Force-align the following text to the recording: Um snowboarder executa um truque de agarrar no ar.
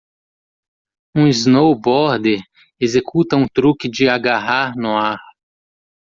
Um 1.15 1.27
snowboarder 1.31 2.41
executa 2.79 3.35
um 3.35 3.45
truque 3.47 3.87
de 3.87 4.09
agarrar 4.09 4.73
no 4.75 4.97
ar. 4.97 5.19